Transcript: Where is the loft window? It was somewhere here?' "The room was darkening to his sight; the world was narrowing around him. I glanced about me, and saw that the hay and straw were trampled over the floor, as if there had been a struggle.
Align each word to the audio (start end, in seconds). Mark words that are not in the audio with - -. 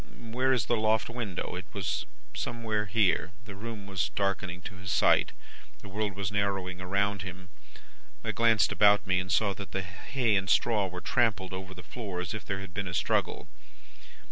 Where 0.17 0.51
is 0.51 0.65
the 0.65 0.75
loft 0.75 1.09
window? 1.11 1.55
It 1.55 1.67
was 1.73 2.07
somewhere 2.33 2.87
here?' 2.87 3.33
"The 3.45 3.53
room 3.53 3.85
was 3.85 4.09
darkening 4.09 4.63
to 4.63 4.77
his 4.77 4.91
sight; 4.91 5.31
the 5.83 5.87
world 5.89 6.15
was 6.15 6.31
narrowing 6.31 6.81
around 6.81 7.21
him. 7.21 7.49
I 8.23 8.31
glanced 8.31 8.71
about 8.71 9.05
me, 9.05 9.19
and 9.19 9.31
saw 9.31 9.53
that 9.53 9.73
the 9.73 9.83
hay 9.83 10.35
and 10.35 10.49
straw 10.49 10.87
were 10.87 11.01
trampled 11.01 11.53
over 11.53 11.75
the 11.75 11.83
floor, 11.83 12.19
as 12.19 12.33
if 12.33 12.43
there 12.43 12.61
had 12.61 12.73
been 12.73 12.87
a 12.87 12.95
struggle. 12.95 13.47